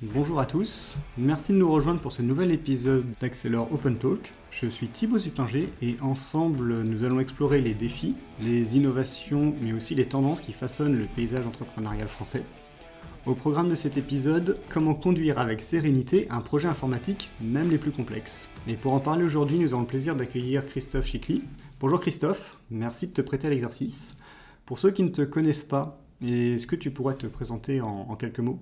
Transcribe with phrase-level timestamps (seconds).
[0.00, 4.32] Bonjour à tous, merci de nous rejoindre pour ce nouvel épisode d'Accelor Open Talk.
[4.52, 9.96] Je suis Thibaut Suppinger et ensemble nous allons explorer les défis, les innovations mais aussi
[9.96, 12.44] les tendances qui façonnent le paysage entrepreneurial français.
[13.26, 17.90] Au programme de cet épisode, comment conduire avec sérénité un projet informatique, même les plus
[17.90, 18.46] complexes.
[18.68, 21.42] Et pour en parler aujourd'hui, nous avons le plaisir d'accueillir Christophe Chicli.
[21.80, 24.16] Bonjour Christophe, merci de te prêter à l'exercice.
[24.64, 28.38] Pour ceux qui ne te connaissent pas, est-ce que tu pourrais te présenter en quelques
[28.38, 28.60] mots?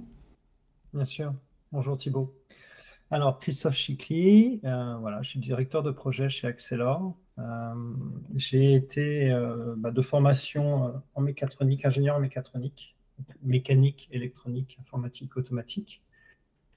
[0.96, 1.34] Bien sûr.
[1.72, 2.34] Bonjour Thibault.
[3.10, 7.14] Alors, Christophe Chicli, euh, voilà, je suis directeur de projet chez Accelor.
[7.38, 7.74] Euh,
[8.34, 12.96] j'ai été euh, bah, de formation en mécatronique, ingénieur en mécatronique,
[13.42, 16.02] mécanique, électronique, informatique, automatique.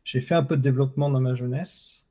[0.03, 2.09] J'ai fait un peu de développement dans ma jeunesse.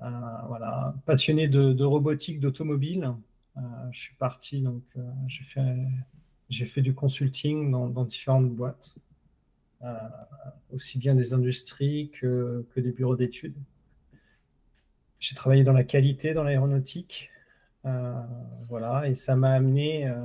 [0.00, 3.14] voilà, passionné de, robotique, d'automobile.
[3.92, 4.82] je suis parti, donc
[6.50, 8.98] j'ai fait, du consulting dans différentes boîtes.
[9.84, 9.98] Euh,
[10.72, 13.54] aussi bien des industries que, des bureaux d'études.
[15.20, 17.30] J'ai travaillé dans la qualité, dans l'aéronautique.
[17.84, 18.14] Euh,
[18.68, 20.16] voilà, et ça m'a amené euh,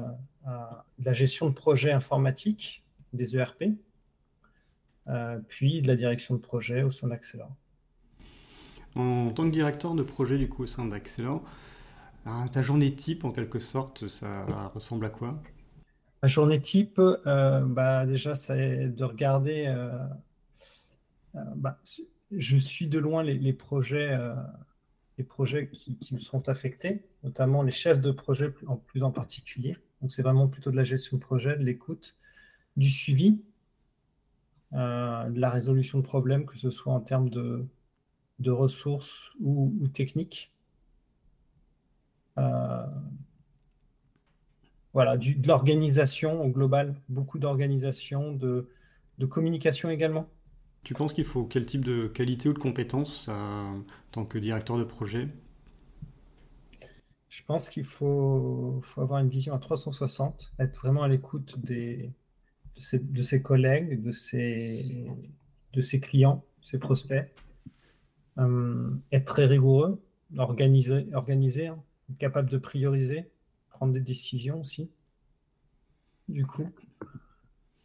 [0.46, 3.66] à la gestion de projets informatiques, des ERP,
[5.50, 7.52] puis de la direction de projet au sein d'Accelor.
[8.96, 11.44] En tant que directeur de projet du coup au sein d'Accelor,
[12.52, 15.40] ta journée type en quelque sorte, ça ressemble à quoi?
[16.22, 19.68] Ma journée type, euh, bah, déjà, c'est de regarder.
[19.68, 20.06] Euh,
[21.36, 21.80] euh, bah,
[22.32, 24.18] je suis de loin les, projets,
[25.18, 29.78] les projets qui, me sont affectés, notamment les chefs de projet en plus en particulier.
[30.02, 32.16] Donc, c'est vraiment plutôt de la gestion de projet, de l'écoute,
[32.78, 33.42] du suivi,
[34.74, 37.66] de la résolution de problèmes, que ce soit en termes de,
[38.46, 40.52] ressources ou, ou techniques
[44.94, 48.68] voilà, de l'organisation au global, beaucoup d'organisation, de,
[49.30, 50.30] communication également.
[50.84, 54.38] Tu penses qu'il faut quel type de qualité ou de compétences euh, en tant que
[54.38, 55.28] directeur de projet?
[57.28, 62.12] Je pense qu'il faut, avoir une vision à 360, être vraiment à l'écoute des,
[62.76, 65.06] de, ses, collègues, de ses,
[65.74, 67.32] de ses clients, ses prospects,
[68.40, 70.02] euh, être très rigoureux,
[70.38, 71.84] organisé, organisé hein,
[72.18, 73.30] capable de prioriser,
[73.80, 74.90] prendre des décisions aussi,
[76.28, 76.70] du coup.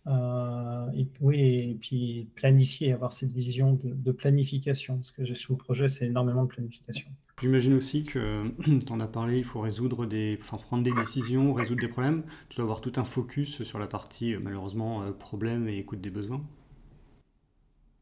[0.08, 5.58] Euh, et, oui, et puis planifier, avoir cette vision de, planification, parce que gestion de
[5.60, 7.08] projet, c'est énormément de planification.
[7.40, 8.42] J'imagine aussi que,
[8.84, 12.24] tu en as parlé, il faut résoudre des, enfin, prendre des décisions, résoudre des problèmes.
[12.48, 16.00] Tu dois avoir tout un focus sur la partie, euh, malheureusement, euh, problème et écoute
[16.00, 16.42] des besoins.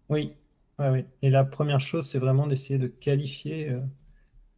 [0.08, 0.32] Oui,
[0.78, 1.04] oui.
[1.20, 3.76] Et la première chose, c'est vraiment d'essayer de qualifier,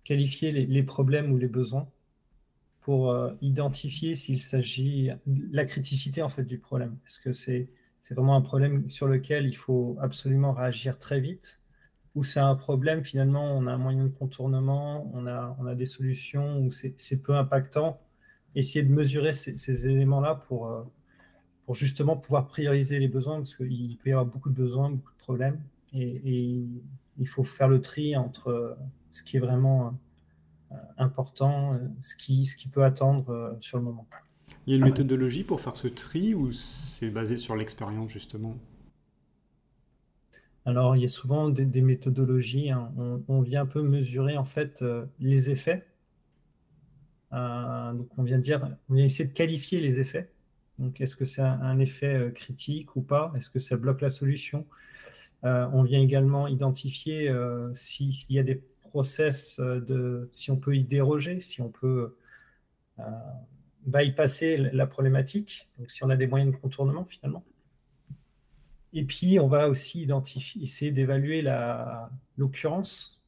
[0.04, 1.88] qualifier les, problèmes ou les besoins
[2.84, 6.98] pour euh, identifier s'il s'agit la criticité en fait du problème.
[7.06, 7.70] Est-ce que c'est
[8.10, 11.60] vraiment un problème sur lequel il faut absolument réagir très vite
[12.14, 15.74] ou c'est un problème finalement on a un moyen de contournement, on a on a
[15.74, 17.98] des solutions où c'est peu impactant.
[18.54, 20.82] Essayer de mesurer ces, éléments-là pour euh,
[21.64, 25.12] pour justement pouvoir prioriser les besoins parce qu'il peut y avoir beaucoup de besoins, beaucoup
[25.12, 25.60] de problèmes
[25.94, 26.66] et,
[27.16, 28.76] il faut faire le tri entre
[29.10, 29.96] ce qui est vraiment
[30.98, 34.06] important, euh, ce qui, ce qui peut attendre euh, sur le moment.
[34.66, 38.56] Il y a une méthodologie pour faire ce tri ou c'est basé sur l'expérience justement?
[40.64, 42.70] Alors, il y a souvent des, méthodologies.
[42.70, 42.90] Hein.
[43.28, 44.82] On, vient un peu mesurer en fait
[45.20, 45.86] les effets.
[47.30, 50.30] donc, on vient dire, on vient essayer de qualifier les effets.
[50.78, 53.30] Donc, est-ce que c'est un, effet critique ou pas?
[53.36, 54.64] Est-ce que ça bloque la solution?
[55.42, 57.30] On vient également identifier
[57.74, 58.62] s'il y a des
[58.94, 62.14] process euh, de si on peut y déroger, si on peut
[63.00, 63.02] euh,
[63.86, 67.44] bypasser la problématique, donc si on a des moyens de contournement finalement.
[68.92, 71.42] Et puis, on va aussi identifier, essayer d'évaluer
[72.36, 73.20] l'occurrence,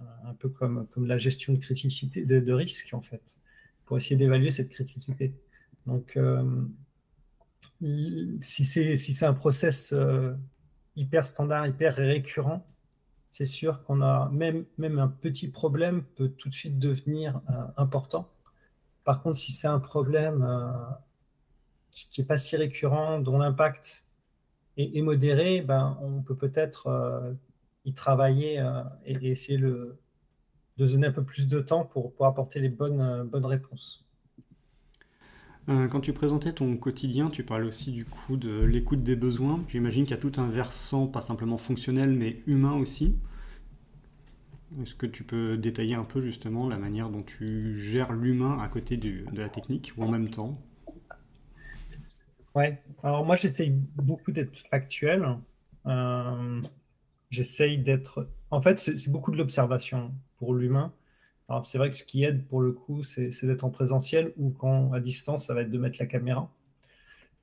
[0.00, 3.40] euh, un peu comme, comme la gestion de criticité, de, risque, en fait,
[3.84, 5.32] pour essayer d'évaluer cette criticité.
[5.86, 6.18] Donc,
[8.40, 9.94] si c'est si un process
[10.96, 12.66] hyper standard, hyper récurrent,
[13.32, 17.64] c'est sûr qu'on a même, même un petit problème peut tout de suite devenir euh,
[17.78, 18.28] important.
[19.04, 20.70] Par contre, si c'est un problème euh,
[21.90, 24.04] qui n'est pas si récurrent, dont l'impact
[24.76, 27.32] est, modéré, ben, on peut peut-être euh,
[27.86, 28.62] y travailler
[29.06, 29.96] et, essayer de
[30.76, 34.04] donner un peu plus de temps pour, apporter les bonnes réponses.
[35.66, 39.62] Quand tu présentais ton quotidien, tu parlais aussi du coup de l'écoute des besoins.
[39.68, 43.14] J'imagine qu'il y a tout un versant, pas simplement fonctionnel, mais humain aussi.
[44.80, 48.68] Est-ce que tu peux détailler un peu justement la manière dont tu gères l'humain à
[48.68, 50.58] côté de la technique ou en même temps?
[52.54, 55.38] Ouais, alors moi j'essaye beaucoup d'être factuel.
[55.86, 56.62] Euh,
[57.30, 58.28] j'essaye d'être.
[58.50, 60.92] En fait, c'est beaucoup de l'observation pour l'humain.
[61.62, 64.92] C'est vrai que ce qui aide pour le coup, c'est d'être en présentiel ou quand
[64.92, 66.50] à distance, ça va être de mettre la caméra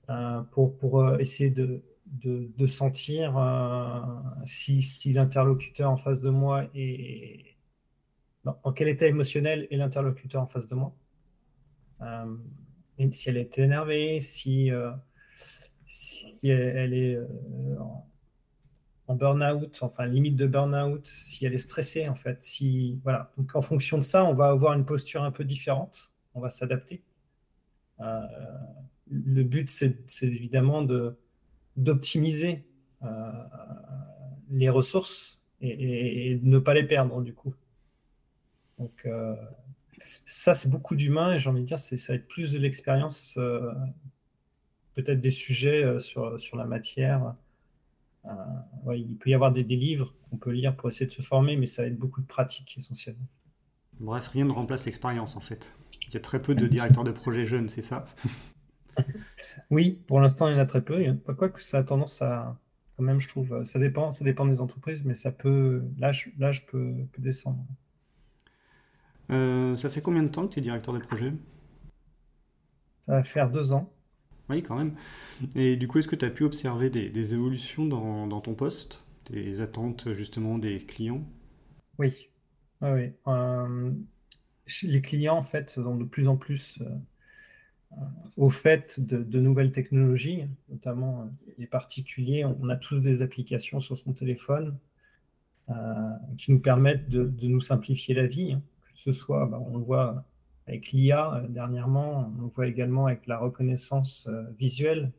[0.10, 1.82] euh, pour, euh, essayer de,
[2.66, 4.00] sentir euh,
[4.46, 7.56] si, l'interlocuteur en face de moi est.
[8.44, 10.96] dans quel état émotionnel est l'interlocuteur en face de moi.
[13.12, 14.72] Si elle est énervée, si
[16.44, 17.20] elle est
[19.10, 22.44] en burn-out, enfin limite de burn-out, si elle est stressée en fait.
[22.44, 23.32] Si, voilà.
[23.38, 26.52] Donc en fonction de ça, on va avoir une posture un peu différente, on va
[26.52, 27.02] s'adapter.
[28.02, 28.22] Euh,
[29.10, 30.88] le but, c'est évidemment
[31.76, 32.64] d'optimiser
[33.02, 33.32] euh,
[34.52, 37.56] les ressources et, de ne pas les perdre du coup.
[38.78, 39.36] Donc euh,
[40.24, 43.40] ça, c'est beaucoup d'humains et j'ai envie de dire, ça va être plus de l'expérience,
[44.94, 47.34] peut-être des sujets sur, sur la matière
[48.26, 51.56] euh, il peut y avoir des, livres qu'on peut lire pour essayer de se former,
[51.56, 53.28] mais ça va être beaucoup de pratique essentiellement.
[54.00, 55.76] Bref, rien ne remplace l'expérience en fait.
[56.08, 58.06] Il y a très peu de directeurs de projets jeunes, c'est ça
[59.70, 61.04] Oui, pour l'instant, il y en a très peu.
[61.38, 62.58] Quoi que ça a tendance à,
[62.98, 66.66] quand même, je trouve, ça dépend, ça dépend des entreprises, mais ça peut, l'âge, l'âge
[66.66, 67.64] peut, descendre.
[69.30, 71.34] Euh, ça fait combien de temps que tu es directeur de projet?
[73.02, 73.90] Ça va faire deux ans.
[74.50, 74.96] Oui, quand même.
[75.56, 79.62] Et du coup, est-ce que tu as pu observer des, évolutions dans, ton poste, des
[79.62, 81.24] attentes justement des clients?
[82.00, 82.30] Oui.
[82.82, 83.92] oui, euh,
[84.84, 87.96] les clients, en fait, sont de plus en plus euh,
[88.38, 92.44] au fait de, nouvelles technologies, notamment euh, les particuliers.
[92.46, 94.78] On a tous des applications sur son téléphone
[96.40, 98.62] qui nous permettent de, nous simplifier la vie, hein.
[98.88, 100.26] que ce soit, bah, on le voit
[100.70, 105.12] avec l'IA euh, dernièrement, on voit également avec la reconnaissance euh, visuelle,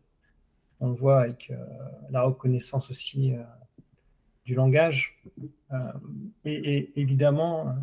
[0.79, 1.57] on le voit avec euh,
[2.11, 3.35] la reconnaissance aussi
[4.47, 5.23] du langage.
[6.45, 7.77] Et, évidemment,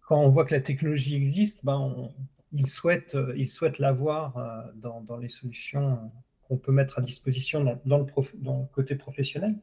[0.00, 2.10] quand on voit que la technologie existe, ben
[2.52, 6.10] il souhaite, il souhaite l'avoir dans, les solutions
[6.42, 9.54] qu'on peut mettre à disposition dans, le, côté professionnel.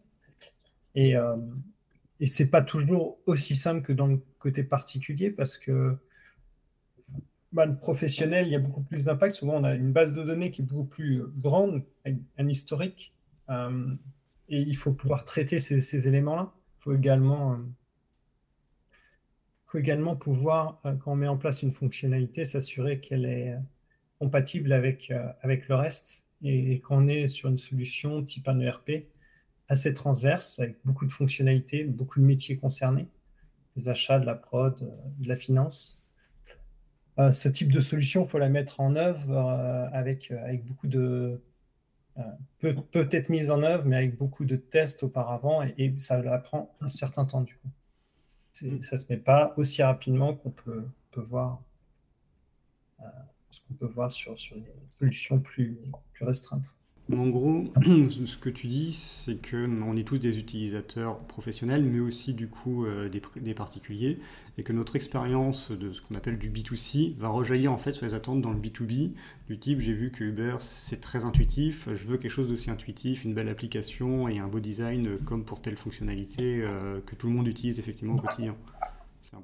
[0.96, 1.16] Et,
[2.22, 5.98] et ce n'est pas toujours aussi simple que dans le côté particulier parce que
[7.56, 9.36] le professionnel, il y a beaucoup plus d'impact.
[9.36, 13.14] Souvent, on a une base de données qui est beaucoup plus euh, grande, un historique.
[13.50, 13.94] Euh,
[14.50, 16.52] et il faut pouvoir traiter ces, éléments-là.
[16.80, 17.58] Il faut également, euh,
[19.66, 23.56] faut également pouvoir, quand on met en place une fonctionnalité, s'assurer qu'elle est
[24.20, 25.12] compatible avec,
[25.42, 26.28] avec le reste.
[26.44, 29.08] Et, quand on est sur une solution type un ERP,
[29.70, 33.08] assez transverse, avec beaucoup de fonctionnalités, beaucoup de métiers concernés,
[33.76, 34.78] les achats, de la prod,
[35.20, 36.03] de la finance.
[37.20, 40.66] Euh, ce type de solution, il faut la mettre en œuvre euh, avec, euh, avec
[40.66, 41.42] beaucoup de.
[42.60, 46.76] peut, peut être mise en œuvre, mais avec beaucoup de tests auparavant, et, ça prend
[46.82, 47.70] un certain temps du coup.
[48.54, 51.62] Ça ne se met pas aussi rapidement qu'on peut, peut voir
[53.50, 55.78] ce qu'on peut voir sur, sur les solutions plus,
[56.14, 56.76] plus restreintes.
[57.12, 62.00] En gros, ce que tu dis, c'est que on est tous des utilisateurs professionnels, mais
[62.00, 64.20] aussi du coup euh, des, particuliers,
[64.58, 68.06] et que notre expérience de ce qu'on appelle du B2C va rejaillir en fait sur
[68.06, 69.12] les attentes dans le B2B,
[69.48, 73.26] du type j'ai vu que Uber c'est très intuitif, je veux quelque chose d'aussi intuitif,
[73.26, 77.34] une belle application et un beau design comme pour telle fonctionnalité euh, que tout le
[77.34, 78.56] monde utilise effectivement au quotidien.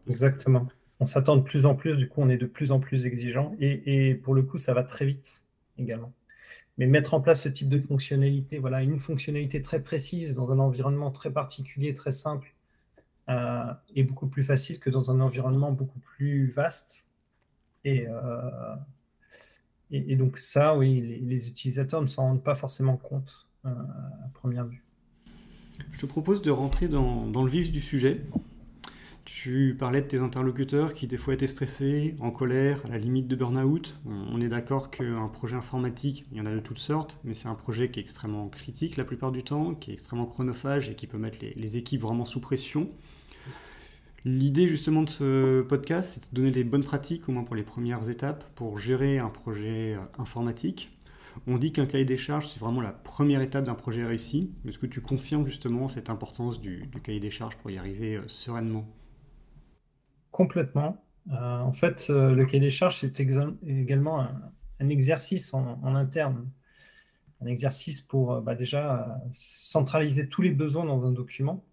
[0.08, 0.66] Exactement.
[1.01, 3.54] On s'attend de plus en plus, du coup on est de plus en plus exigeant,
[3.60, 5.46] et pour le coup ça va très vite
[5.78, 6.13] également.
[6.80, 10.60] Mais mettre en place ce type de fonctionnalité, voilà, une fonctionnalité très précise dans un
[10.60, 12.54] environnement très particulier, très simple,
[13.30, 17.10] euh, est beaucoup plus facile que dans un environnement beaucoup plus vaste.
[17.84, 18.76] Et, euh,
[20.16, 24.82] donc ça, oui, les, utilisateurs ne s'en rendent pas forcément compte euh, à première vue.
[25.92, 28.22] Je te propose de rentrer dans le vif du sujet.
[29.32, 33.28] Tu parlais de tes interlocuteurs qui des fois étaient stressés, en colère, à la limite
[33.28, 33.94] de burn-out.
[34.06, 37.48] On est d'accord qu'un projet informatique, il y en a de toutes sortes, mais c'est
[37.48, 40.96] un projet qui est extrêmement critique la plupart du temps, qui est extrêmement chronophage et
[40.96, 42.90] qui peut mettre les, équipes vraiment sous pression.
[44.26, 47.64] L'idée justement de ce podcast, c'est de donner des bonnes pratiques, au moins pour les
[47.64, 50.92] premières étapes, pour gérer un projet euh, informatique.
[51.48, 54.52] On dit qu'un cahier des charges, c'est vraiment la première étape d'un projet réussi.
[54.68, 58.24] Est-ce que tu confirmes justement cette importance du, cahier des charges pour y arriver euh,
[58.28, 58.86] sereinement?
[60.39, 61.03] Complètement.
[61.34, 66.50] Euh, en fait, euh, le cahier des charges, c'est également un, exercice en, interne.
[67.41, 71.65] Un exercice pour euh, bah, déjà centraliser tous les besoins dans un document,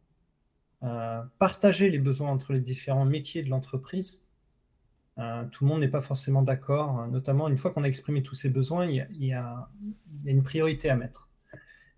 [1.39, 4.25] partager les besoins entre les différents métiers de l'entreprise.
[5.17, 8.51] tout le monde n'est pas forcément d'accord, notamment une fois qu'on a exprimé tous ces
[8.51, 9.69] besoins, il y a,
[10.25, 11.29] une priorité à mettre.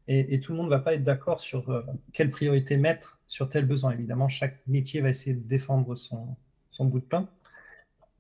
[0.06, 1.82] et, tout le monde ne va pas être d'accord sur
[2.12, 3.92] quelle priorité mettre sur tel besoin.
[3.92, 6.36] Évidemment, chaque métier va essayer de défendre son,
[6.78, 7.28] son bout de pain.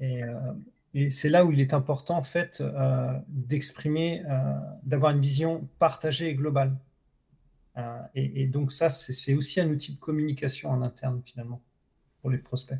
[0.00, 0.52] Et, euh,
[0.94, 4.22] et c'est là où il est important, en fait, euh, d'exprimer,
[4.82, 6.76] d'avoir une vision partagée et globale.
[8.16, 11.62] Et, donc ça, c'est aussi un outil de communication en interne, finalement,
[12.20, 12.78] pour les prospects.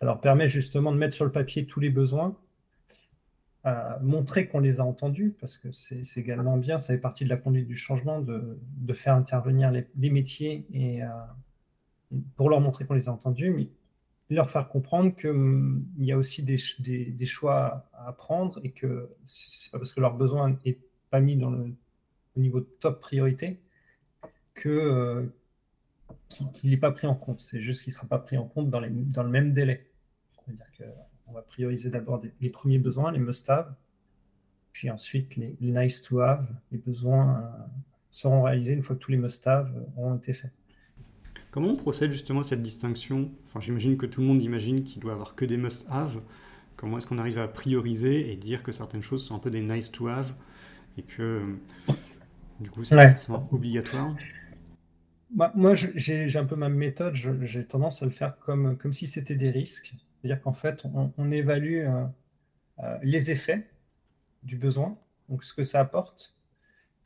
[0.00, 2.36] Leur permet justement de mettre sur le papier tous les besoins,
[4.00, 7.36] montrer qu'on les a entendus, parce que c'est également bien, ça fait partie de la
[7.36, 11.08] conduite du changement, de, de faire intervenir les, métiers et euh,
[12.36, 13.68] pour leur montrer qu'on les a entendus, mais
[14.30, 16.58] leur faire comprendre qu'il hum, y a aussi des,
[17.26, 20.78] choix à prendre et que c'est pas parce que leur besoin n'est
[21.10, 23.58] pas mis au niveau de top priorité
[24.66, 25.26] euh,
[26.52, 27.40] qu'il n'est pas pris en compte.
[27.40, 29.90] C'est juste qu'il ne sera pas pris en compte dans, dans le même délai.
[30.44, 30.84] C'est-à-dire que
[31.26, 33.74] on va prioriser d'abord les premiers besoins, les must-have,
[34.72, 37.64] puis ensuite les, nice to have, les besoins euh,
[38.10, 40.52] seront réalisés une fois que tous les must-have auront été faits.
[41.50, 43.30] Comment on procède justement à cette distinction?
[43.46, 46.20] Enfin, j'imagine que tout le monde imagine qu'il doit avoir que des must-have.
[46.76, 49.62] Comment est-ce qu'on arrive à prioriser et dire que certaines choses sont un peu des
[49.62, 50.32] nice to have
[50.96, 51.42] et que
[52.60, 54.14] du coup c'est pas forcément obligatoire?
[55.30, 57.14] Bah, moi, j'ai un peu ma méthode.
[57.14, 59.94] J'ai tendance à le faire comme, comme si c'était des risques.
[60.20, 60.84] C'est-à-dire qu'en fait,
[61.16, 62.04] on, évalue euh,
[62.80, 63.68] euh, les effets
[64.42, 64.96] du besoin,
[65.28, 66.34] donc ce que ça apporte.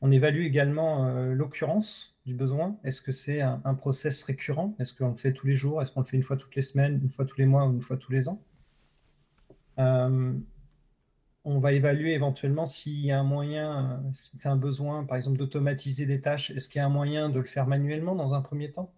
[0.02, 2.76] On évalue également euh, l'occurrence du besoin.
[2.85, 4.75] Est-ce que c'est un, process récurrent?
[4.78, 5.80] Est-ce qu'on le fait tous les jours?
[5.80, 7.73] Est-ce qu'on le fait une fois toutes les semaines, une fois tous les mois ou
[7.73, 8.42] une fois tous les ans?
[11.44, 15.38] On va évaluer éventuellement s'il y a un moyen, si c'est un besoin, par exemple,
[15.38, 16.52] d'automatiser des tâches.
[16.52, 18.92] Est-ce qu'il y a un moyen de le faire manuellement dans un premier temps?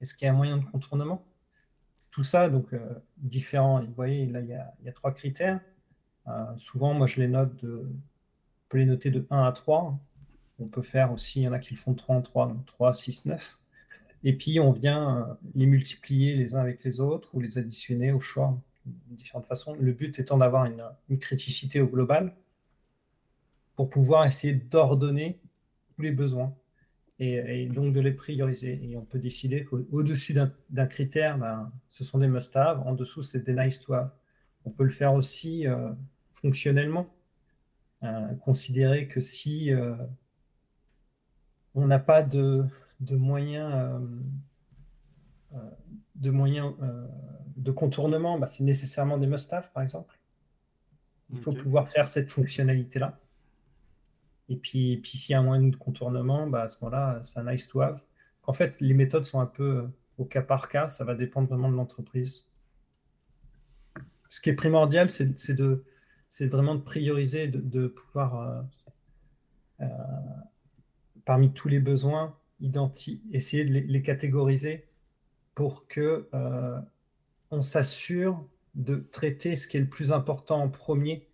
[0.00, 1.26] Est-ce qu'il y a un moyen de contournement?
[2.12, 2.78] Tout ça, donc euh,
[3.16, 3.82] différent.
[3.82, 5.60] Vous voyez, là, il y a, trois critères.
[6.28, 9.98] Euh, souvent, moi, je les note de, on peut les noter de 1 à 3.
[10.60, 12.48] On peut faire aussi, il y en a qui le font de 3 en 3,
[12.48, 13.58] donc 3, 6, 9.
[14.24, 18.12] Et puis, on vient euh, les multiplier les uns avec les autres ou les additionner
[18.12, 19.74] au choix de différentes façons.
[19.74, 22.34] Le but étant d'avoir une, une, criticité au global
[23.76, 25.40] pour pouvoir essayer d'ordonner
[25.96, 26.54] tous les besoins
[27.20, 28.80] et, donc de les prioriser.
[28.82, 33.44] Et on peut décider qu'au-dessus d'un critère, ben, ce sont des must-have, en dessous, c'est
[33.44, 34.10] des nice-to-have.
[34.64, 35.90] On peut le faire aussi euh,
[36.32, 37.06] fonctionnellement.
[38.02, 39.70] Euh, considérer que si
[41.74, 42.64] on n'a pas de,
[43.00, 44.00] de moyens,
[46.16, 46.74] de, moyens
[47.56, 50.18] de contournement, ben, c'est nécessairement des must-have, par exemple.
[51.32, 53.18] Il faut pouvoir faire cette fonctionnalité-là.
[54.48, 57.38] Et puis, puis s'il y a un moyen de contournement, bah, à ce moment-là, c'est
[57.38, 58.02] un nice to have.
[58.42, 61.48] En fait, les méthodes sont un peu euh, au cas par cas, ça va dépendre
[61.48, 62.46] vraiment de l'entreprise.
[64.28, 65.84] Ce qui est primordial, c'est de,
[66.40, 68.62] vraiment de prioriser, de, pouvoir, euh,
[69.82, 69.86] euh,
[71.30, 72.36] parmi tous les besoins,
[73.32, 74.88] essayer de les, catégoriser
[75.54, 76.28] pour que
[77.52, 78.44] on s'assure
[78.74, 81.30] de traiter ce qui est le plus important en premier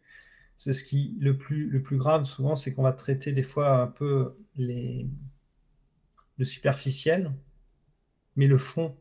[0.59, 3.81] c'est ce qui le plus, le plus grave souvent, c'est qu'on va traiter des fois
[3.81, 5.09] un peu les,
[6.37, 7.33] le superficiel,
[8.37, 8.95] mais le fond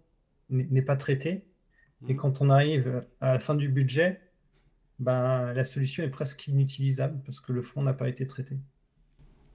[0.50, 1.46] n'est pas traité.
[2.08, 2.18] Et mmh.
[2.18, 4.22] quand on arrive à la fin du budget,
[5.00, 8.58] ben, la solution est presque inutilisable parce que le fond n'a pas été traité.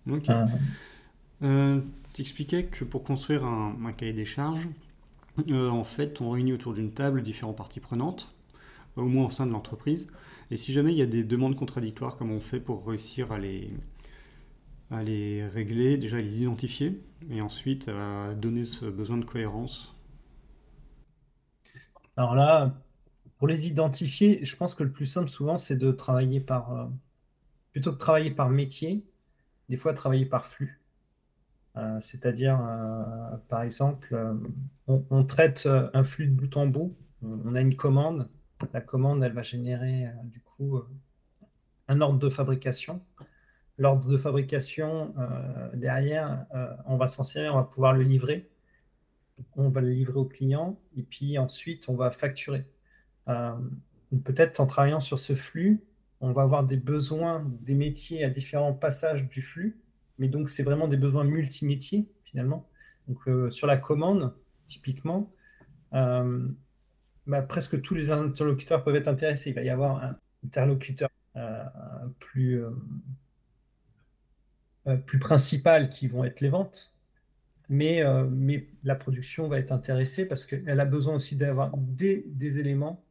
[0.06, 0.28] Ok.
[0.28, 0.46] Euh.
[1.42, 1.80] Euh,
[2.12, 4.68] tu expliquais que pour construire un, cahier des charges,
[5.50, 8.34] euh, en fait, on réunit autour d'une table différentes parties prenantes,
[8.96, 10.12] au moins au sein de l'entreprise.
[10.50, 13.38] Et si jamais il y a des demandes contradictoires, comment on fait pour réussir à
[13.38, 13.70] les,
[15.48, 19.94] régler, déjà à les identifier, et ensuite à donner ce besoin de cohérence?
[22.16, 22.74] Alors là,
[23.38, 26.86] pour les identifier, je pense que le plus simple souvent, c'est de travailler par, euh,
[27.72, 29.04] plutôt que travailler par métier,
[29.70, 30.79] des fois travailler par flux.
[31.76, 34.16] Euh, c'est-à-dire, euh, par exemple,
[34.86, 38.28] on, on, traite un flux de bout en bout, on a une commande,
[38.72, 40.88] la commande, elle va générer euh, du coup euh,
[41.88, 43.02] un ordre de fabrication.
[43.78, 46.44] L'ordre de fabrication, euh, derrière,
[46.84, 48.50] on va s'en servir, on va pouvoir le livrer.
[49.56, 52.66] On va le livrer au client et puis ensuite, on va facturer.
[53.24, 55.82] Peut-être en travaillant sur ce flux,
[56.20, 59.80] on va avoir des besoins des métiers à différents passages du flux,
[60.20, 62.68] mais donc c'est vraiment des besoins multimétiers finalement.
[63.08, 64.32] Donc sur la commande,
[64.68, 65.32] typiquement,
[65.90, 69.50] bah, presque tous les interlocuteurs peuvent être intéressés.
[69.50, 71.62] Il va y avoir un interlocuteur euh,
[72.18, 72.70] plus, euh,
[74.88, 76.92] euh, plus principal qui vont être les ventes,
[77.68, 82.58] mais, mais la production va être intéressée parce qu'elle a besoin aussi d'avoir des, des,
[82.58, 83.04] éléments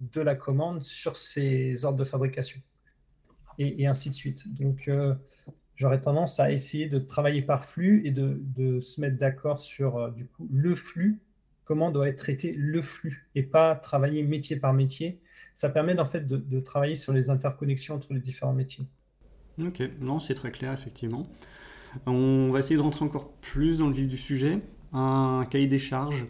[0.00, 2.62] de la commande sur ses ordres de fabrication
[3.58, 4.48] et, ainsi de suite.
[4.54, 4.90] Donc,
[5.76, 10.10] j'aurais tendance à essayer de travailler par flux et de, se mettre d'accord sur euh,
[10.10, 11.20] du coup, le flux,
[11.64, 15.20] comment doit être traité le flux, et pas travailler métier par métier.
[15.54, 18.86] Ça permet en fait de, travailler sur les interconnexions entre les différents métiers.
[19.60, 21.28] Ok, non, c'est très clair, effectivement.
[22.06, 24.58] On va essayer de rentrer encore plus dans le vif du sujet.
[24.92, 26.26] Un cahier des charges,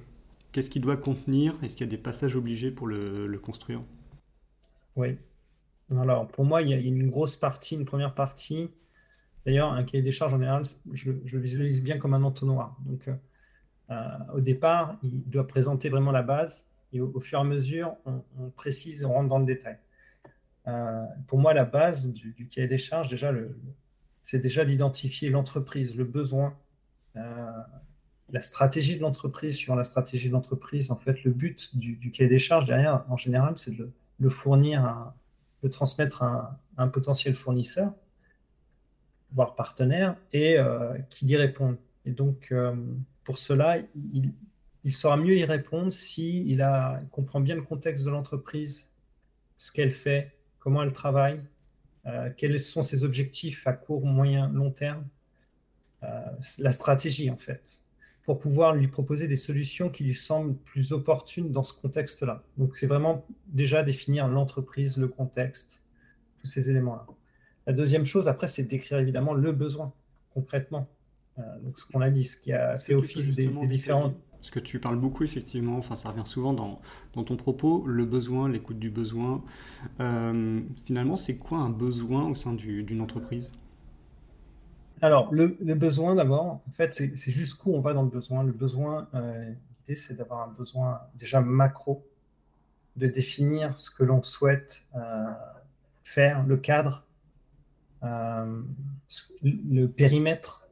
[0.52, 1.54] qu'est-ce qu'il doit contenir?
[1.62, 3.80] Est-ce qu'il y a des passages obligés pour le, construire?
[4.94, 5.16] Oui.
[5.90, 8.68] Alors, pour moi, il y a une grosse partie, une première partie
[9.44, 12.76] D'ailleurs, un cahier des charges, en général, je, le visualise bien comme un entonnoir.
[12.86, 13.14] Donc, euh,
[13.90, 17.94] euh, au départ, il doit présenter vraiment la base et au, fur et à mesure,
[18.06, 19.76] on, précise, on rentre dans le détail.
[20.66, 23.32] Euh, pour moi, la base du, cahier des charges, déjà,
[24.22, 26.56] c'est déjà d'identifier l'entreprise, le besoin,
[27.14, 29.56] la stratégie de l'entreprise.
[29.56, 33.16] Sur la stratégie de l'entreprise, en fait, le but du, cahier des charges derrière, en
[33.16, 35.16] général, c'est de le, fournir, à,
[35.62, 37.92] le transmettre à un potentiel fournisseur
[39.34, 41.76] voire partenaire, et euh, qui y répondent.
[42.06, 42.74] Et donc, euh,
[43.24, 43.78] pour cela,
[44.12, 44.32] il,
[44.84, 46.66] il, saura mieux y répondre s'il il
[47.10, 48.92] comprend bien le contexte de l'entreprise,
[49.58, 51.40] ce qu'elle fait, comment elle travaille,
[52.06, 55.04] euh, quels sont ses objectifs à court, moyen, long terme,
[56.58, 57.82] la stratégie en fait,
[58.24, 62.42] pour pouvoir lui proposer des solutions qui lui semblent plus opportunes dans ce contexte-là.
[62.58, 65.82] Donc c'est vraiment déjà définir l'entreprise, le contexte,
[66.40, 67.06] tous ces éléments-là.
[67.66, 69.92] La deuxième chose, après, c'est d'écrire évidemment le besoin,
[70.34, 70.88] concrètement.
[71.38, 74.14] Euh, donc, ce qu'on a dit, ce qui a fait office des, différents.
[74.38, 76.80] Parce que tu parles beaucoup, effectivement, enfin, ça revient souvent dans,
[77.14, 79.42] dans ton propos, le besoin, l'écoute du besoin.
[80.00, 83.54] Euh, finalement, c'est quoi un besoin au sein d'une entreprise?
[85.00, 88.44] Alors, le, le besoin, d'abord, en fait, c'est jusqu'où on va dans le besoin.
[88.44, 92.06] Le besoin, euh, l'idée, c'est d'avoir un besoin déjà macro,
[92.96, 94.86] de définir ce que l'on souhaite
[96.04, 97.04] faire, le cadre
[98.04, 98.62] euh,
[99.42, 100.66] le périmètre,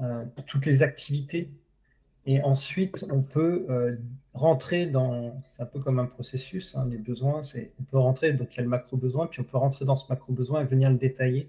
[0.00, 1.50] euh, toutes les activités.
[2.26, 3.96] Et ensuite, on peut euh,
[4.32, 8.32] rentrer dans, c'est un peu comme un processus, hein, les besoins, c'est, on peut rentrer,
[8.32, 10.90] donc il y a le macro-besoin, puis on peut rentrer dans ce macro-besoin et venir
[10.90, 11.48] le détailler.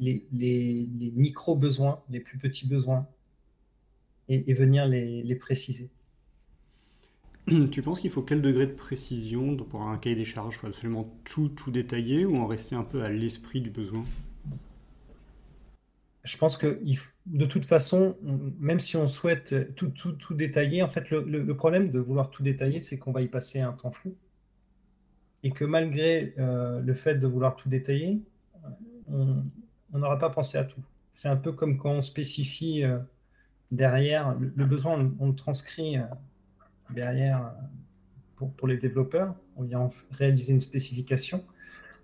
[0.00, 3.06] Les, les, les micro-besoins, les plus petits besoins,
[4.28, 5.88] et, venir les, les, préciser.
[7.70, 10.56] Tu penses qu'il faut quel degré de précision pour un cahier des charges?
[10.56, 14.02] Faut absolument tout, tout détailler ou en rester un peu à l'esprit du besoin?
[16.24, 16.80] Je pense que
[17.26, 18.16] de toute façon,
[18.58, 22.42] même si on souhaite tout, tout, tout détailler, en fait, le, problème de vouloir tout
[22.42, 24.14] détailler, c'est qu'on va y passer un temps flou.
[25.42, 28.20] Et que malgré euh, le fait de vouloir tout détailler,
[29.10, 30.82] on n'aura pas pensé à tout.
[31.12, 32.98] C'est un peu comme quand on spécifie euh,
[33.70, 35.96] derrière le, besoin, on, le transcrit.
[36.90, 37.52] Euh, derrière
[38.36, 39.34] pour, pour, les développeurs.
[39.56, 41.44] On vient réaliser une spécification.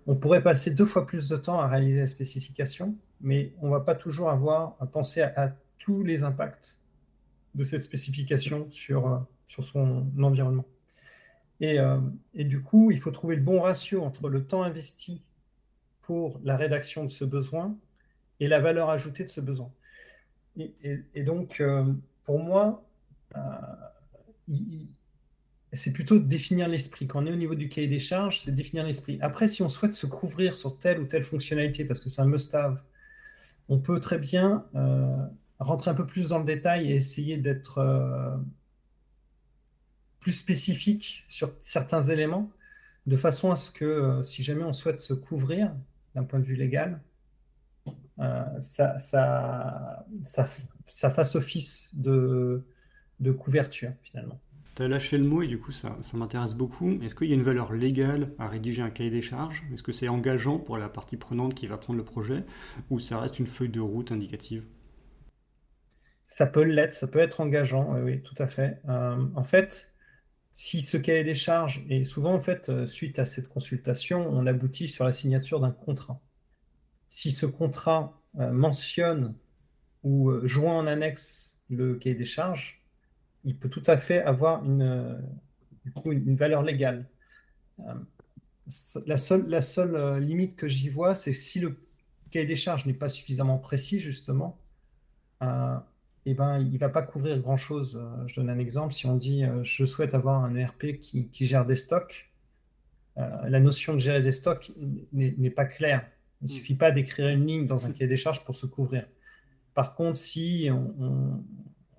[0.07, 3.71] On pourrait passer deux fois plus de temps à réaliser la spécification, mais on ne
[3.71, 6.79] va pas toujours avoir à penser à, tous les impacts
[7.53, 10.65] de cette spécification sur, euh, sur son environnement.
[11.59, 11.99] Et, euh,
[12.33, 15.23] et, du coup, il faut trouver le bon ratio entre le temps investi
[16.01, 17.77] pour la rédaction de ce besoin
[18.39, 19.71] et la valeur ajoutée de ce besoin.
[20.57, 21.93] Et, donc, euh,
[22.23, 22.83] pour moi,
[25.73, 27.07] c'est plutôt définir l'esprit.
[27.07, 29.19] Quand on est au niveau du cahier des charges, c'est définir l'esprit.
[29.21, 32.27] Après, si on souhaite se couvrir sur telle ou telle fonctionnalité, parce que c'est un
[32.27, 32.81] must-have,
[33.69, 35.17] on peut très bien euh,
[35.59, 38.35] rentrer un peu plus dans le détail et essayer d'être euh,
[40.19, 42.51] plus spécifique sur certains éléments,
[43.05, 45.71] de façon à ce que euh, si jamais on souhaite se couvrir
[46.15, 47.01] d'un point de vue légal,
[48.59, 52.63] ça, ça, ça, fasse office de,
[53.19, 54.39] de couverture finalement.
[54.75, 56.91] Tu as lâché le mot et du coup ça, ça m'intéresse beaucoup.
[57.01, 59.63] Est-ce qu'il y a une valeur légale à rédiger un cahier des charges?
[59.73, 62.43] Est-ce que c'est engageant pour la partie prenante qui va prendre le projet?
[62.89, 64.65] Ou ça reste une feuille de route indicative?
[66.25, 68.81] Ça peut l'être, ça peut être engageant, oui, tout à fait.
[68.89, 69.95] Euh, en fait,
[70.51, 74.45] si ce cahier des charges, et souvent en fait, euh, suite à cette consultation, on
[74.45, 76.19] aboutit sur la signature d'un contrat.
[77.07, 79.35] Si ce contrat euh, mentionne
[80.03, 82.84] ou joint en annexe le cahier des charges,
[83.45, 85.21] il peut tout à fait avoir une,
[86.05, 87.07] une valeur légale.
[87.79, 87.93] Euh,
[89.05, 91.77] la seule, la seule euh, limite que j'y vois, c'est si le
[92.31, 94.59] cahier des charges n'est pas suffisamment précis, justement,
[95.43, 95.77] euh,
[96.25, 98.01] eh ben, il ne va pas couvrir grand-chose.
[98.25, 98.93] Je donne un exemple.
[98.93, 102.31] Si on dit je souhaite avoir un ERP qui, gère des stocks,
[103.15, 104.71] la notion de gérer des stocks
[105.13, 106.09] n'est pas claire.
[106.41, 109.05] Il ne suffit pas d'écrire une ligne dans un cahier des charges pour se couvrir.
[109.75, 111.43] Par contre, si on,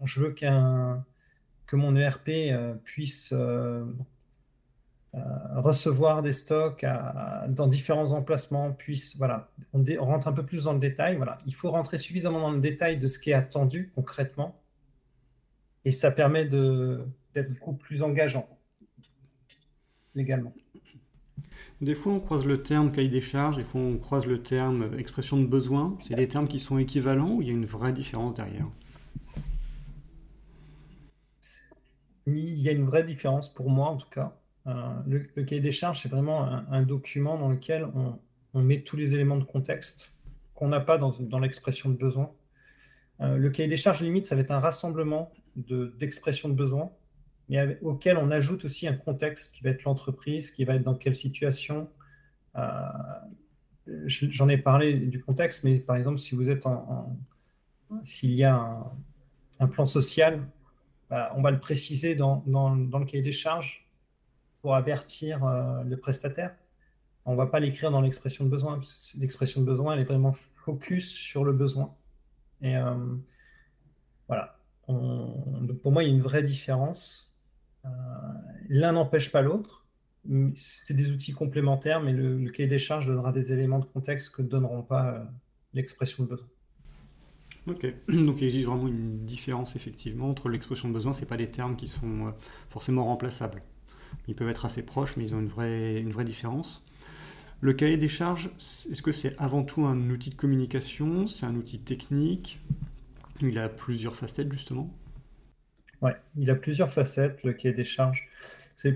[0.05, 1.05] je veux qu'un
[1.67, 3.85] que mon ERP euh, puisse euh,
[5.55, 6.85] recevoir des stocks
[7.49, 11.17] dans différents emplacements, puisse, voilà, on, rentre un peu plus dans le détail.
[11.17, 14.61] Voilà, il faut rentrer suffisamment dans le détail de ce qui est attendu concrètement,
[15.85, 18.49] et ça permet d'être beaucoup plus engageant
[20.15, 20.53] légalement.
[21.81, 24.91] Des fois, on croise le terme cahier des charges, des fois, on croise le terme
[24.99, 25.97] expression de besoin.
[26.01, 28.67] C'est des termes qui sont équivalents ou il y a une vraie différence derrière?
[32.27, 34.37] Il y a une vraie différence pour moi, en tout cas.
[34.67, 34.73] Euh,
[35.07, 38.19] le, cahier des charges, c'est vraiment un, document dans lequel on,
[38.61, 40.17] met tous les éléments de contexte
[40.55, 42.33] qu'on n'a pas dans, l'expression de besoin.
[43.21, 46.91] Euh, le cahier des charges limite, ça va être un rassemblement d'expressions de, de besoin,
[47.49, 50.95] mais auquel on ajoute aussi un contexte qui va être l'entreprise, qui va être dans
[50.95, 51.89] quelle situation.
[52.57, 52.63] Euh,
[54.07, 57.17] j'en ai parlé du contexte, mais par exemple, si vous êtes en,
[58.05, 58.85] s'il y a
[59.61, 60.43] un, plan social,
[61.11, 63.87] on va le préciser dans, le cahier des charges
[64.63, 66.55] pour avertir euh, le prestataire.
[67.25, 68.81] On ne va pas l'écrire dans l'expression de besoin,
[69.19, 71.95] l'expression de besoin, est vraiment focus sur le besoin.
[72.63, 72.95] Et euh,
[74.29, 74.59] voilà.
[74.87, 77.33] pour moi, il y a une vraie différence.
[77.85, 77.89] Euh,
[78.69, 79.87] l'un n'empêche pas l'autre.
[80.57, 84.43] C'est des outils complémentaires, mais le, cahier des charges donnera des éléments de contexte que
[84.43, 85.25] ne donneront pas
[85.73, 86.49] l'expression de besoin.
[87.67, 91.49] Ok, donc il existe vraiment une différence effectivement entre l'expression de besoin, ce pas des
[91.49, 92.33] termes qui sont
[92.71, 93.63] forcément remplaçables.
[94.29, 96.85] Ils peuvent être assez proches, mais ils ont une vraie, une vraie différence.
[97.61, 101.27] Le cahier des charges, est-ce que c'est avant tout un outil de communication?
[101.27, 102.61] C'est un outil technique?
[103.41, 104.91] Il a plusieurs facettes, justement?
[106.03, 108.29] Oui, il a plusieurs facettes, le cahier des charges.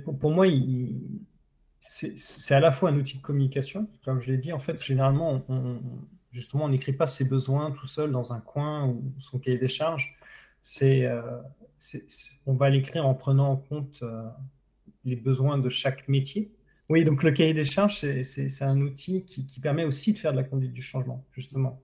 [0.04, 0.46] Pour, pour moi,
[1.80, 4.52] c'est à la fois un outil de communication, comme je l'ai dit.
[4.52, 5.80] En fait, généralement, on,
[6.32, 9.68] justement, on n'écrit pas ses besoins tout seul dans un coin ou son cahier des
[9.68, 10.16] charges.
[10.62, 11.40] C'est, euh,
[12.46, 14.28] on va l'écrire en prenant en compte euh,
[15.04, 16.52] les besoins de chaque métier.
[16.88, 20.38] Oui, donc le cahier des charges, c'est un outil qui, permet aussi de faire de
[20.38, 21.80] la conduite du changement, justement.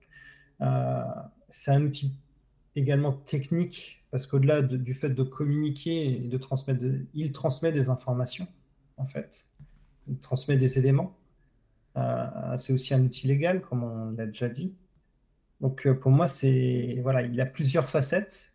[0.61, 1.01] Euh,
[1.49, 2.13] c'est un outil
[2.75, 6.83] également technique, parce qu'au-delà du fait de communiquer et de transmettre,
[7.13, 8.47] il transmet des informations,
[8.97, 9.45] en fait.
[10.09, 11.17] Il transmet des éléments.
[12.57, 14.73] C'est aussi un outil légal, comme on l'a déjà dit.
[15.61, 18.53] Donc euh, pour moi, c'est voilà, il a plusieurs facettes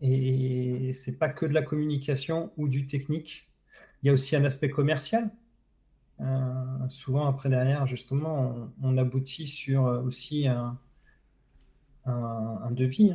[0.00, 3.48] et c'est pas que de la communication ou du technique.
[4.02, 5.30] Il y a aussi un aspect commercial.
[6.20, 10.78] Euh, souvent, après, derrière, justement, on, aboutit sur euh, aussi un,
[12.70, 13.12] devis,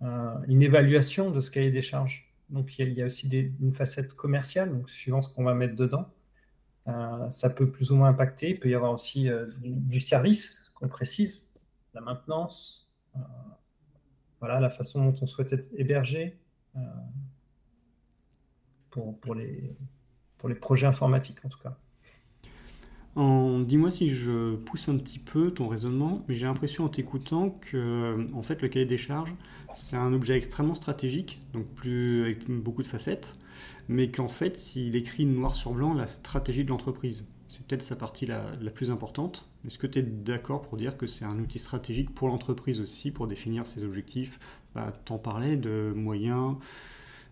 [0.00, 0.42] hein.
[0.48, 2.30] une évaluation de ce cahier des charges.
[2.50, 3.28] Donc, il y a, aussi
[3.60, 6.08] une facette commerciale, suivant ce qu'on va mettre dedans.
[7.30, 8.50] Ça peut plus ou moins impacter.
[8.50, 9.28] Il peut y avoir aussi
[9.62, 11.48] du, service qu'on précise,
[11.94, 12.88] la maintenance,
[14.40, 16.38] voilà, la façon dont on souhaite être hébergé
[18.90, 19.76] pour, pour les,
[20.38, 21.76] pour les projets informatiques en tout cas.
[23.18, 28.26] Dis-moi si je pousse un petit peu ton raisonnement, mais j'ai l'impression en t'écoutant que
[28.32, 29.34] en fait, le cahier des charges,
[29.74, 33.36] c'est un objet extrêmement stratégique, donc plus, avec beaucoup de facettes,
[33.88, 37.32] mais qu'en fait, il écrit noir sur blanc la stratégie de l'entreprise.
[37.48, 38.42] C'est peut-être sa partie la,
[38.74, 39.48] plus importante.
[39.66, 43.10] Est-ce que tu es d'accord pour dire que c'est un outil stratégique pour l'entreprise aussi,
[43.10, 44.38] pour définir ses objectifs
[44.74, 46.58] bah, T'en parlais de moyen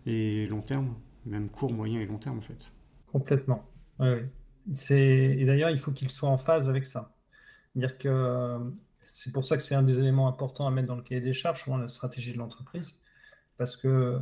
[0.07, 2.71] et long terme, même court, moyen et long terme en fait?
[3.11, 3.63] Complètement.
[3.99, 7.15] Et d'ailleurs, il faut qu'il soit en phase avec ça.
[7.75, 8.57] Dire que
[9.01, 11.33] c'est pour ça que c'est un des éléments importants à mettre dans le cahier des
[11.33, 13.01] charges, souvent la stratégie de l'entreprise.
[13.57, 14.19] Parce que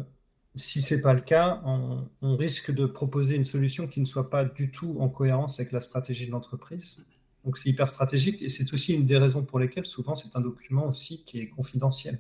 [0.55, 4.29] si ce n'est pas le cas, on, risque de proposer une solution qui ne soit
[4.29, 7.03] pas du tout en cohérence avec la stratégie de l'entreprise.
[7.43, 10.41] Donc c'est hyper stratégique et c'est aussi une des raisons pour lesquelles souvent c'est un
[10.41, 12.19] document aussi qui est confidentiel.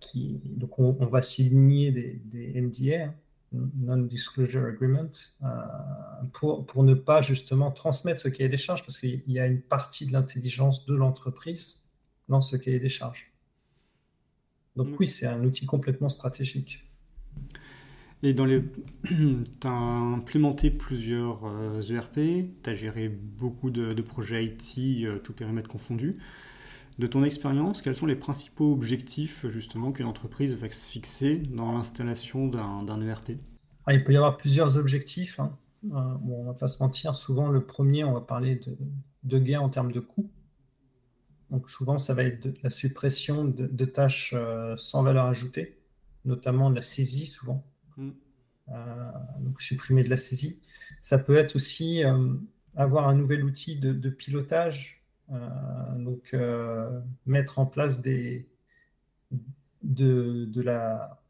[0.00, 3.12] Qui, donc on, va signer des, des NDA,
[3.52, 5.10] non-disclosure agreement,
[5.42, 5.46] euh,
[6.32, 9.60] pour, pour ne pas justement transmettre ce cahier des charges, parce qu'il y a une
[9.60, 11.82] partie de l'intelligence de l'entreprise
[12.28, 13.32] dans ce cahier des charges.
[14.76, 16.87] Donc oui, c'est un outil complètement stratégique.
[18.22, 18.62] Et dans les...
[19.04, 21.44] tu as implémenté plusieurs
[21.90, 26.16] ERP, euh, e tu as géré beaucoup de, de projets IT, euh, tout périmètre confondu.
[26.98, 31.72] De ton expérience, quels sont les principaux objectifs justement qu'une entreprise va se fixer dans
[31.72, 33.32] l'installation d'un ERP
[33.86, 35.38] ah, Il peut y avoir plusieurs objectifs.
[35.38, 35.56] Hein.
[35.84, 35.96] Euh,
[36.28, 38.76] on ne va pas se mentir, souvent le premier, on va parler de,
[39.22, 40.28] de gain en termes de coûts.
[41.50, 45.78] Donc souvent, ça va être la suppression de, tâches euh, sans valeur ajoutée,
[46.24, 47.64] notamment de la saisie souvent.
[47.98, 48.10] Mm.
[48.70, 50.58] Euh, donc supprimer de la saisie.
[51.02, 52.02] Ça peut être aussi
[52.74, 54.98] avoir un nouvel outil de pilotage
[55.30, 58.48] euh, donc, euh, mettre en place des,
[59.82, 61.20] de, de la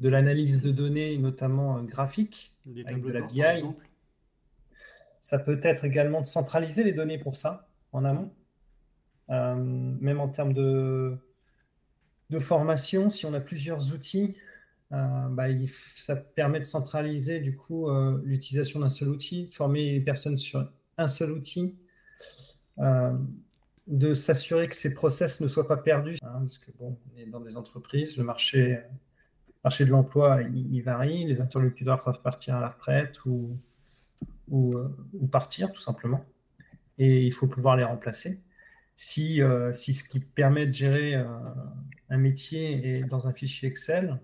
[0.00, 2.54] de l'analyse de données, notamment graphique,
[2.86, 3.42] avec de la BI.
[5.20, 8.32] ça peut être également de centraliser les données pour ça en amont.
[9.30, 11.16] Euh, même en termes de,
[12.30, 14.36] de formation, si on a plusieurs outils,
[14.92, 15.46] euh, bah,
[15.96, 20.70] ça permet de centraliser du coup euh, l'utilisation d'un seul outil, former les personnes sur
[20.96, 21.76] un seul outil,
[23.88, 27.26] de s'assurer que ces process ne soient pas perdus, hein, parce que bon, on est
[27.26, 28.78] dans des entreprises, le marché,
[29.64, 33.58] de l'emploi il, varie, les interlocuteurs peuvent partir à la retraite ou,
[35.30, 36.24] partir tout simplement,
[36.98, 38.40] et il faut pouvoir les remplacer.
[38.96, 41.24] Si, euh, ce qui permet de gérer euh,
[42.10, 44.18] un métier est dans un fichier Excel,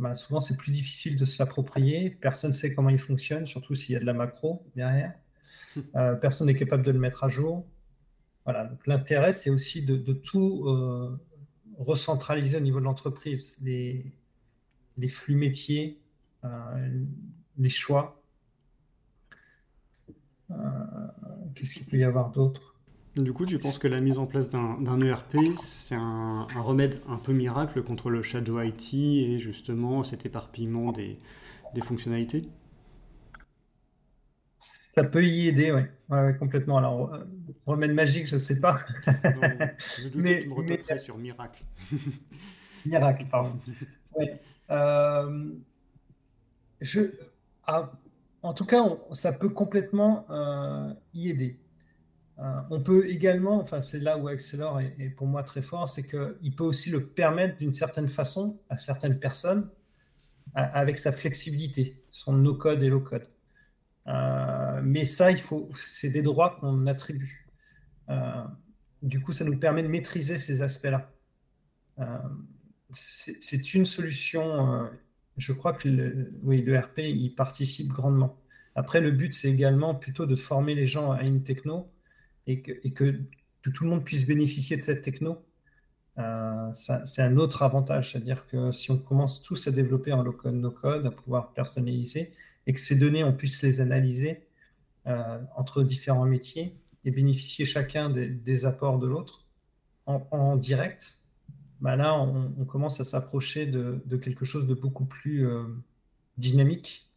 [0.00, 2.10] bah, souvent c'est plus difficile de se l'approprier.
[2.10, 5.14] Personne ne sait comment il fonctionne, surtout s'il y a de la macro derrière.
[5.94, 7.64] Euh, personne n'est capable de le mettre à jour.
[8.44, 8.72] Voilà.
[8.86, 10.66] l'intérêt, c'est aussi de, tout
[11.78, 14.12] recentraliser au niveau de l'entreprise, les,
[14.98, 16.00] les, flux métiers,
[17.56, 18.20] les choix.
[21.54, 22.69] Qu'est-ce qu'il peut y avoir d'autre?
[23.16, 27.16] Du coup, tu penses que la mise en place d'un ERP, c'est un, remède un
[27.16, 31.18] peu miracle contre le shadow IT et justement cet éparpillement des,
[31.82, 32.42] fonctionnalités?
[34.58, 36.78] Ça peut y aider, oui, ouais, complètement.
[36.78, 37.24] Alors, euh,
[37.64, 38.78] remède magique, je ne sais pas.
[39.06, 41.62] je mais, tu me sur miracle.
[42.86, 43.58] miracle, pardon.
[44.70, 45.54] Euh,
[46.80, 47.00] je,
[47.66, 47.92] ah,
[48.42, 51.59] en tout cas, ça peut complètement euh, y aider.
[52.40, 56.06] Euh, on peut également, enfin c'est là où Accelor est, pour moi très fort, c'est
[56.06, 59.68] qu'il peut aussi le permettre d'une certaine façon à certaines personnes
[60.54, 63.28] avec sa flexibilité, son no-code et low-code.
[64.08, 67.46] Euh, mais ça, il faut, c'est des droits qu'on attribue.
[68.08, 68.42] Euh,
[69.02, 71.12] du coup, ça nous permet de maîtriser ces aspects-là.
[72.92, 74.88] c'est une solution.
[75.36, 78.40] je crois que le, oui, le RP y participe grandement.
[78.74, 81.90] Après, le but, c'est également plutôt de former les gens à une techno
[82.50, 83.20] et que,
[83.62, 85.44] tout le monde puisse bénéficier de cette techno,
[86.18, 88.12] euh, c'est un autre avantage.
[88.12, 92.32] C'est-à-dire que si on commence tous à développer en low-code, no-code, à pouvoir personnaliser,
[92.66, 94.46] et que ces données, on puisse les analyser
[95.06, 99.46] euh, entre différents métiers et bénéficier chacun des, apports de l'autre
[100.06, 101.22] en, direct,
[101.80, 105.62] bah là, on, commence à s'approcher de, quelque chose de beaucoup plus euh,
[106.36, 107.08] dynamique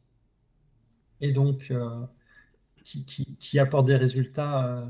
[1.22, 1.74] et donc
[2.84, 4.88] qui, apporte des résultats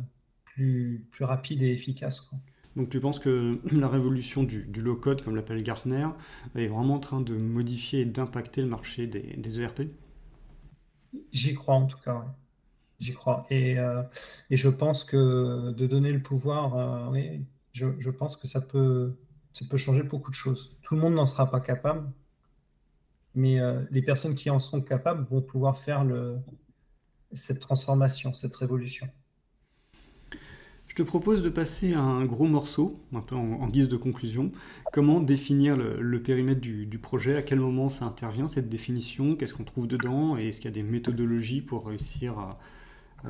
[0.56, 2.30] plus, rapide et efficace.
[2.76, 6.08] Donc tu penses que la révolution du, low-code, comme l'appelle Gartner,
[6.56, 9.84] est vraiment en train de modifier et d'impacter le marché des, ERP
[11.32, 12.26] J'y crois en tout cas,
[13.00, 13.46] J'y crois.
[13.50, 14.02] Et, euh,
[14.50, 19.14] et, je pense que de donner le pouvoir, euh, oui, je, pense que ça peut,
[19.54, 20.76] ça peut changer beaucoup de choses.
[20.82, 22.10] Tout le monde n'en sera pas capable,
[23.36, 26.38] mais euh, les personnes qui en seront capables vont pouvoir faire le,
[27.34, 29.08] cette transformation, cette révolution.
[30.94, 34.52] Je te propose de passer un gros morceau, un peu en, guise de conclusion.
[34.92, 37.36] Comment définir le, périmètre du, projet?
[37.36, 39.36] À quel moment ça intervient, cette définition?
[39.36, 40.38] Qu'est-ce qu'on trouve dedans?
[40.38, 42.60] Et est-ce qu'il y a des méthodologies pour réussir à,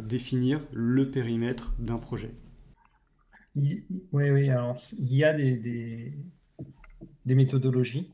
[0.01, 2.31] définir le périmètre d'un projet?
[3.55, 4.49] Oui, oui.
[4.49, 5.55] Alors, il y a des,
[7.25, 8.11] des, méthodologies.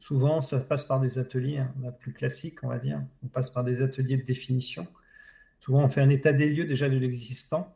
[0.00, 3.02] Souvent, ça passe par des ateliers, hein, la plus classique, on va dire.
[3.22, 4.86] On passe par des ateliers de définition.
[5.60, 7.75] Souvent, on fait un état des lieux déjà de l'existant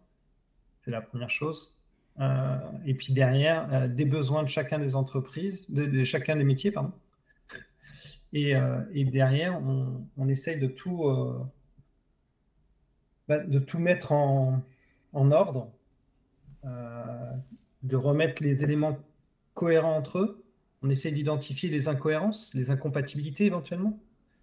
[0.85, 1.77] c'est la première chose.
[2.19, 6.71] Euh, et puis derrière, euh, des besoins de chacun des entreprises, de, chacun des métiers,
[6.71, 6.93] pardon.
[8.33, 11.05] Et, euh, et derrière, on, on, essaye de tout,
[13.27, 14.63] bah, de tout mettre en,
[15.13, 15.71] en ordre,
[17.83, 18.99] de remettre les éléments
[19.55, 20.45] cohérents entre eux.
[20.83, 23.99] On essaye d'identifier les incohérences, les incompatibilités éventuellement,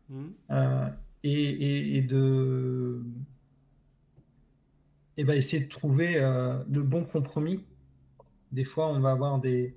[0.10, 0.26] mmh.
[1.24, 3.04] et, et, de
[5.18, 7.64] et ben, essayer de trouver euh, le bon compromis.
[8.52, 9.76] Des fois, on va avoir des,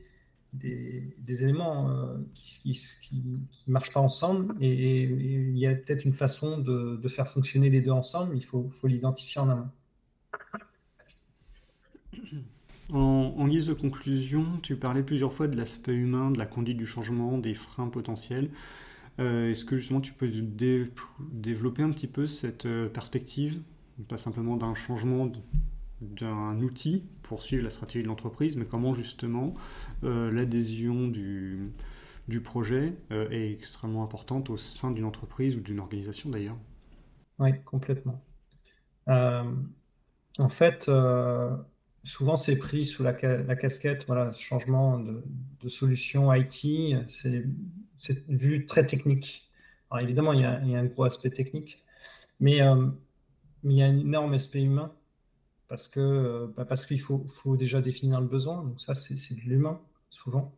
[0.52, 2.78] des, éléments euh, qui
[3.66, 7.70] ne marchent pas ensemble et, il y a peut-être une façon de, de, faire fonctionner
[7.70, 8.36] les deux ensemble.
[8.36, 9.68] Il faut, faut l'identifier en amont.
[12.92, 16.86] En, guise de conclusion, tu parlais plusieurs fois de l'aspect humain, de la conduite du
[16.86, 18.50] changement, des freins potentiels.
[19.20, 20.30] Euh, est-ce que justement tu peux
[21.32, 23.62] développer un petit peu cette perspective?
[24.08, 25.30] Pas simplement d'un changement
[26.00, 29.54] d'un outil pour suivre la stratégie de l'entreprise, mais comment justement
[30.02, 31.72] euh, l'adhésion du,
[32.28, 36.56] du projet euh, est extrêmement importante au sein d'une entreprise ou d'une organisation d'ailleurs.
[37.38, 38.22] Oui, complètement.
[39.08, 39.44] Euh,
[40.38, 40.90] en fait,
[42.04, 45.22] souvent c'est pris sous la, casquette, voilà, ce changement de,
[45.60, 49.50] de solution IT, c'est vu très technique.
[49.90, 51.82] Alors évidemment, il y, a, il y, a, un gros aspect technique,
[52.38, 52.60] mais
[53.62, 54.92] mais il y a un énorme aspect humain
[55.68, 58.62] parce que bah, parce qu'il faut, faut, déjà définir le besoin.
[58.64, 60.52] Donc ça, c'est de l'humain souvent.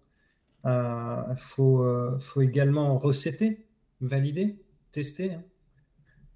[0.64, 1.84] Il faut,
[2.20, 3.66] faut également recéter,
[4.00, 4.56] valider,
[4.92, 5.34] tester.
[5.34, 5.42] Hein.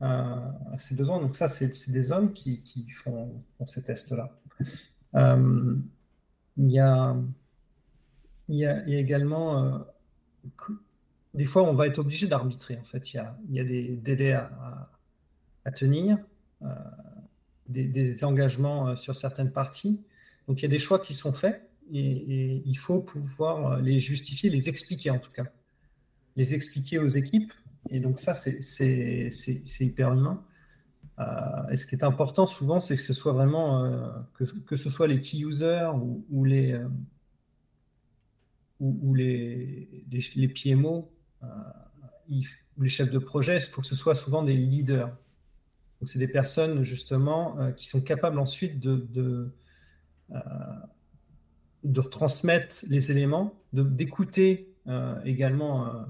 [0.02, 0.36] Euh,
[0.78, 1.20] ces besoins.
[1.20, 4.38] Donc ça, c'est des hommes qui, font, ces tests-là.
[5.14, 5.76] Euh,
[6.56, 7.16] il, y a,
[8.48, 9.64] y a, également...
[9.64, 9.78] Euh,
[11.34, 12.78] des fois, on va être obligé d'arbitrer.
[12.78, 14.90] En fait, il y a, il y a des délais à,
[15.74, 16.18] tenir,
[17.68, 20.00] des, engagements sur certaines parties.
[20.48, 24.50] Donc, il y a des choix qui sont faits et, il faut pouvoir les justifier,
[24.50, 25.46] les expliquer en tout cas.
[26.36, 27.52] Les expliquer aux équipes
[27.90, 29.30] et donc ça, c'est
[29.80, 30.42] hyper humain.
[31.18, 34.76] Euh, et ce qui est important souvent, c'est que ce soit vraiment, euh, que, que,
[34.76, 35.90] ce soit les key users
[36.30, 36.88] ou, les, euh,
[38.80, 41.10] ou, les, les, PMO
[42.28, 45.16] ou les chefs de projet, il faut que ce soit souvent des leaders.
[46.00, 49.50] Donc c'est des personnes justement qui sont capables ensuite de, de,
[51.84, 54.74] de transmettre les éléments, d'écouter
[55.24, 56.06] également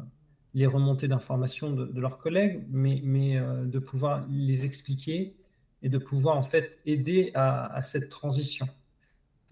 [0.56, 5.36] les remontées d'informations de, leurs collègues, mais, mais euh, de pouvoir les expliquer
[5.82, 8.66] et de pouvoir en fait aider à, cette transition.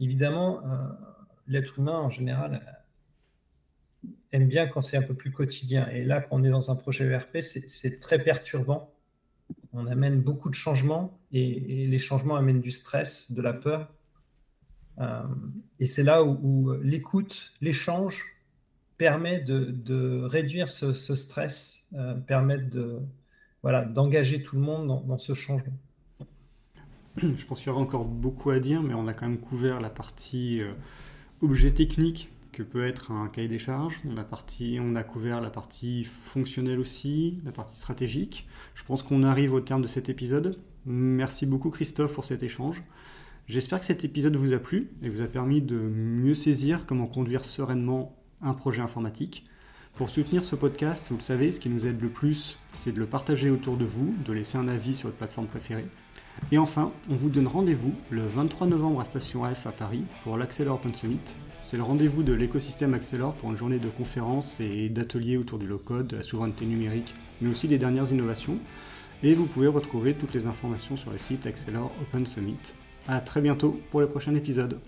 [0.00, 0.88] Évidemment, euh,
[1.46, 2.62] l'être humain en général
[4.02, 5.86] euh, aime bien quand c'est un peu plus quotidien.
[5.90, 8.93] Et là, quand on est dans un projet ERP, c'est très perturbant.
[9.74, 13.92] On amène beaucoup de changements et, les changements amènent du stress, de la peur.
[15.80, 18.34] et c'est là où l'écoute, l'échange
[18.96, 23.00] permet de, réduire ce, stress, euh, permet de,
[23.62, 25.72] voilà, d'engager tout le monde dans, ce changement.
[27.16, 29.80] Je pense qu'il y aura encore beaucoup à dire, mais on a quand même couvert
[29.80, 30.72] la partie euh,
[31.42, 34.00] objet technique que peut être un cahier des charges.
[34.06, 38.46] On a, couvert la partie fonctionnelle aussi, la partie stratégique.
[38.74, 40.58] Je pense qu'on arrive au terme de cet épisode.
[40.86, 42.82] Merci beaucoup Christophe pour cet échange.
[43.46, 47.06] J'espère que cet épisode vous a plu et vous a permis de mieux saisir comment
[47.06, 49.44] conduire sereinement un projet informatique.
[49.94, 52.98] Pour soutenir ce podcast, vous le savez, ce qui nous aide le plus, c'est de
[52.98, 55.86] le partager autour de vous, de laisser un avis sur votre plateforme préférée.
[56.50, 60.36] Et enfin, on vous donne rendez-vous le 23 novembre à Station F à Paris pour
[60.36, 61.36] l'Accélor Open Summit.
[61.64, 65.66] C'est le rendez-vous de l'écosystème Accélor pour une journée de conférences et d'ateliers autour du
[65.66, 68.58] low-code, de la souveraineté numérique, mais aussi des dernières innovations.
[69.22, 72.58] Et vous pouvez retrouver toutes les informations sur le site Accélor Open Summit.
[73.08, 74.78] A très bientôt pour le prochain épisode.